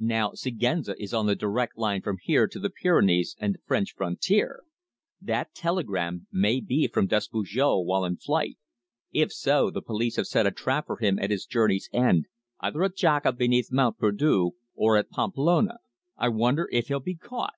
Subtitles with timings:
[0.00, 3.94] "Now Siguenza is on the direct line from here to the Pyrenees and the French
[3.94, 4.64] frontier!
[5.20, 8.58] That telegram may be from Despujol while in flight.
[9.12, 12.26] If so, the police have set a trap for him at his journey's end,
[12.58, 15.78] either at Jaca beneath Mont Perdu, or at Pamplona.
[16.16, 17.54] I wonder if he'll be caught?"